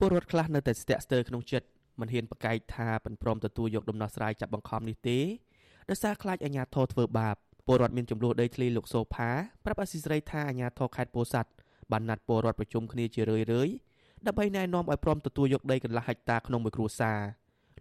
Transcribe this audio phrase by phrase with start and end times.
[0.00, 1.66] ពលរដ្ឋខ្លះនៅតែស្ទាក់ស្ទើរក្នុងចិត្ត
[2.00, 5.18] មិនហ៊ានប្រកែកថាមិនព្រមទទួលយកដំណោះស្រាយចាប់បង្ខំនេះទេ
[5.90, 9.30] ដោយសារខ្លាចអាជ្ញាធរធ្វើបាបពលរដ្ឋមានចំនួនដីធ្លីលោកសូផា
[9.64, 11.50] ប្រាប់អស៊ីសេរីថាអាជ្ញាធរខេត្តពោធិ៍សាត់
[11.92, 13.74] បានណាត់ពលរដ្ឋប្រជុំគ្នាជារឿយៗ
[14.26, 17.20] ដើម្បីណែនាំឲ្យព្រមទទួលយកដីកន្លះហិកតាក្នុងមួយគ្រួសារ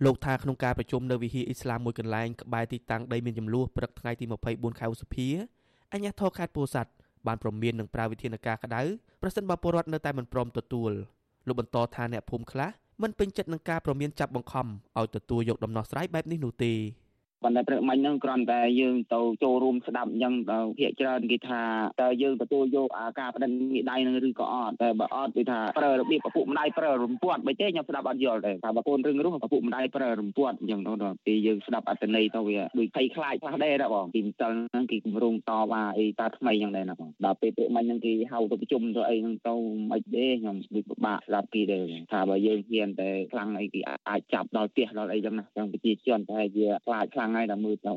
[0.05, 5.27] លោកថាក្នុងការប្រជុំនៅវិហារអ៊ីស្លាមមួយកន្លែងក្បែរទីតាំងដីមានចំនួនព្រឹកថ្ងៃទី24ខែឧសភា
[5.91, 6.91] អាជ្ញាធរខេត្តពោធិ៍សាត់
[7.27, 8.81] បានប្រមាននឹងប្រើវិធានការក្តៅ
[9.21, 10.91] ប្រសិនបើពលរដ្ឋនៅតែមិនព្រមទទួល
[11.47, 12.69] លោកបន្តថាអ្នកភូមិខ្លះ
[13.01, 14.67] មិនពេញចិត្តនឹងការប្រមានចាប់បង្ខំ
[14.97, 16.73] ឲ្យទទួលយកដំណោះស្រាយបែបនេះនោះទេ
[17.45, 20.33] ប៉ុន្តែព្រឹកមិញហ្នឹងគ្រាន់តែយើងទៅចូលរួមស្ដាប់អញ្ចឹង
[20.77, 21.61] ភាកច្រើនគេថា
[22.01, 30.93] តើយើងទទួលយកអាការបដិមេដៃនឹងឬក៏អត់តែបើអត់គេថាប្រើរបៀបឪពុកម្ដាយប្រើរំពាត់បើទេខ្ញុំស្ដាប់អត់យល់ទេថាបើកូនរឹងរូសឪពុកម្ដាយប្រើរំពាត់អញ្ចឹងទៅ
[31.25, 39.55] ពេលយើងស្ដាប់អត្ថន័យទៅវាដូចភ័យខ្លាចខ្លះដែរណាបងពីម្សិលហ្នឹងគេគម្រោងតវ៉ាអីតាថ្មីអញ្ចឹងដែរណាបងដល់ពេលព្រឹកមិញហ្នឹងគេហៅទៅប្រជុំទៅអីហ្នឹងទៅ
[39.91, 47.93] មិនទេខ្ញុំដូចពិបាកស្ដាប់គេដែរថាបើយើងហ៊ានតែខ្លាំងអីគេអាចចាប់ដល់ផ្ទះដល់អីចឹងណាចឹងប្រជាជនតែជាខ្លាចខ្លាំងហើយដល់មើលទៅ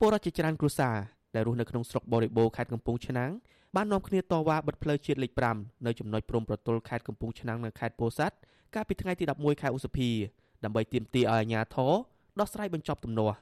[0.00, 0.96] ពលរដ្ឋជាច្រើនគ្រួសារ
[1.34, 3.30] ដែលរស់នៅក្នុងស្រុកបរិបូរខេត្តកំពង់ឆ្នាំង
[3.76, 8.36] បាននាំគ្នាតវ៉ាបិទផ្លូវជាតិលេខ5នៅចំណុចព្រំប្រទល់ខេត្តកំពង់ឆ្នាំងនៅខេត្តពោធិ៍សាត់
[8.74, 10.10] កាលពីថ្ងៃទី11ខែឧសភា
[10.64, 11.92] ដើម្បីទាមទារឲ្យអាជ្ញាធរ
[12.40, 13.36] ដោះស្រាយបញ្ចប់ទំនាស់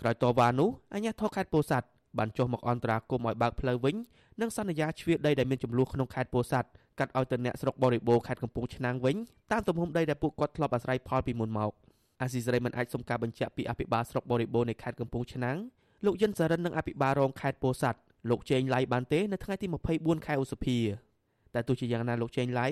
[0.00, 1.86] ក្រោយតវ៉ានោះអាជ្ញាធរខេត្តពោធិ៍សាត់
[2.18, 3.96] បានចុះមកអន្តរាគមន៍ឲ្យបើកផ្លូវវិញ
[4.40, 9.16] និងសន្យាជ្រៀតដីដែលមានចំនួនក្នុងខេត្តពោធិ៍សាត់កាត់ឲ្យទៅអ្នកស្រុកបរិបូរខេត្តកំពង់ឆ្នាំងវិញ
[9.52, 11.72] តាមទំហំដីដែលពួកគាត់ធ្លាប់អាស្រ័យផលពីមុនមក
[12.20, 15.58] អាស៊ីសេរីមិនអាចសុំការបញ្ជាក់ពីអភិបាលស្រុកបរិបូរនៃខេត្តកំពង់ឆ្នាំង
[16.04, 17.98] លោកយិនសារិននិងអភិបាលរងខេត្តពោធិ៍សាត់
[18.30, 20.78] លោកជេងឡៃបានទេនៅថ្ងៃទី24ខែឧសភា
[21.54, 22.66] តែទោះជាយ៉ាងណាលោកជេងឡៃ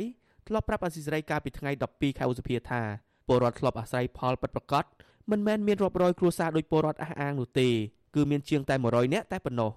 [0.46, 2.82] ធ្លាប់ប្រាប់អាស៊ីសេរីកាលពីថ្ងៃ12ខែឧសភាថា
[3.26, 4.84] ពលរដ្ឋធ្លាប់អាស្រ័យផលពិតប្រាកដ
[5.30, 7.68] មិនមែនមានរាប់រយគ្រួសារដោយពលរដ្ឋអះអាងនោះទេ
[8.14, 9.70] គឺមានជាងតែ100នាក់តែប៉ុណ្ណោះ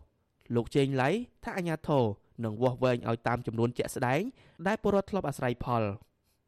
[0.55, 1.09] លោកជេងឡៃ
[1.43, 2.03] ថាអាញាធរ
[2.43, 4.21] នឹងវាស់វែងឲ្យតាមចំនួនជាក់ស្ដែង
[4.67, 5.83] ដែលពលរដ្ឋធ្លាប់អាស្រ័យផល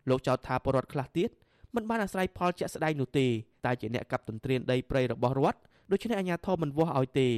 [0.10, 1.30] លោកចោទថាពលរដ្ឋខ្លះទៀត
[1.76, 3.28] មិនបានអាស្រ័យផលជាក់ស្ដែងនោះទេ
[3.66, 5.60] តែជាអ្នកកັບទន្ទ្រានដីព្រៃរបស់រដ្ឋ
[5.92, 7.30] ដូច្នេះអាជ្ញាធរមិនវាស់ឲ្យទេ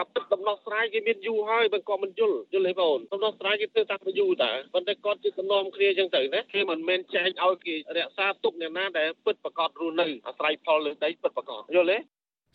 [0.00, 11.98] កັບទឹកដំណោះស្រាយគេមានយូរហើយបើគាត់មិនយល់យល់ទេបងដំណោះស្រាយគេធ្វើតាទៅយូរតាប៉ុន្តែគាត់ជិះតំណមគ្នាចឹងទៅណាគេមិនមែនចែកឲ្យគេរក្សាទុកអ្នកណាដែលពិតប្រកបរស់នៅអាស្រ័យផលលើដីពិតប្រកបយល់ទេ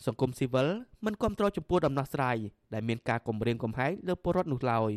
[0.06, 0.68] សង្គមស៊ីវិល
[1.06, 2.38] មិនគ្រប់គ្រងចំពោះដំណោះស្រាយ
[2.74, 4.92] ដែលមានការគម្រាមកំហែងលើពលរដ្ឋនោះឡើយ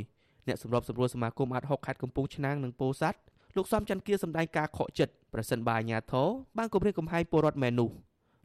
[0.47, 3.19] អ្នកសម្របសម្រួលសមាគមអាត់ហុកខេត្តកំពង់ឆ្នាំងនិងពោធិ៍សាត់
[3.57, 6.29] លោកសំច័ន្ទគៀសម្ដែងការខកចិត្ត ប្រសិនបើអាញាធរ
[6.59, 7.91] បានគម្រាមកំហែងពលរដ្ឋមែននោះ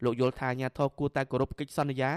[0.04, 2.12] លោកយល់ថាអាញាធរគួរតែគោរពកិច្ចសន្យា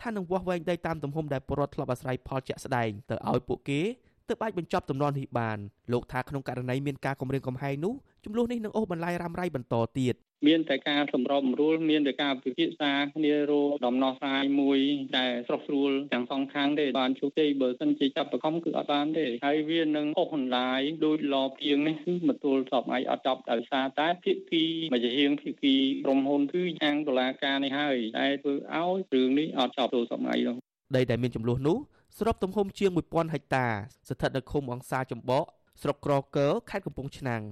[0.00, 3.80] ថានឹងវាស់វែងដីតាមទំហំដែលពលរដ្ឋធ្លាប់អាស្រ័យផលជាក់ស្ដែងទៅឲ្យពួកគេ
[4.28, 5.58] ទើបអាចបញ្ចប់ទំនាស់នេះបាន
[5.92, 7.94] លោកថាក្នុងករណីមានការគម្រាមកំហែងនោះ
[8.28, 10.14] ចំនួននេះនឹងអូសបន្លាយរ៉ាំរ៉ៃបន្តទៀត
[10.48, 14.78] មានតែការសម្របសម្រួលមានតែការពិភាក្សាគ្នារកដំណោះស្រាយមួយ
[15.16, 30.56] តែស្រុះស្រួលទាំងសងខាងទេបានជោគជ័យបើសិនជាចាប់បង្ខំគឺអត់បានទេហើយវានឹងអូសបន្លាយដោយឡពីងនេះគឺមកទល់សពថ្ងៃអត់ចប់ដោយសារតែភាគីមួយជាហៀងភាគីក្រុមហ៊ុនគឺអាំងតុលាការនេះហើយតែធ្វើឲ្យរឿងនេះអត់ចប់ទល់សពថ្ងៃនោះ
[30.96, 31.78] ដីដែលមានចំនួននោះ
[32.18, 33.66] សរុបទំហំជាង1000ហិកតា
[34.08, 35.44] ស្ថិតនៅឃុំអង្សាចំបក
[35.82, 37.42] ស្រុកក្រកើខេត្តកំពង់ឆ្នាំង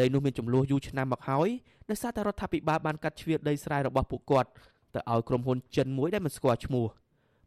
[0.00, 1.48] ដីនោះមានចំនួនយូរឆ្នាំមកហើយ
[1.90, 4.50] ដោយសារតែរដ្ឋាភិបាលបានកាត់ជ្រៀតដីស្រែរបស់ពួកគាត់
[4.94, 6.86] ទៅឲ្យក្រុមហ៊ុនចិនមួយដែលមិនស្គាល់ឈ្មោះ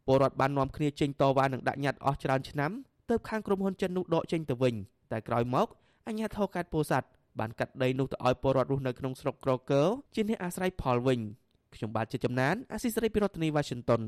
[0.06, 2.70] ពលរដ្ឋបាននាំគ្នាចេញតវ៉ានឹងដាក់ញត្តិអស់ច្រើនឆ្នាំ
[3.10, 4.74] ទើបខាងក្រុមហ៊ុនចិននោះដកចេញទៅវិញ
[5.12, 5.66] តែក្រោយមក
[6.08, 7.08] អញ្ញាធរកាត់ពោធិ៍សាត់
[7.40, 9.82] បានកាត់ដីនោះទៅឲ្យពលរដ្ឋរស់នៅក្នុងស្រុកក្រកើ
[10.14, 11.20] ជាអ្នកអាស្រ័យផលវិញ
[11.74, 14.02] ខ្ញុំបាទជាចំណានអាស៊ីសេរីពីរដ្ឋធានី Washington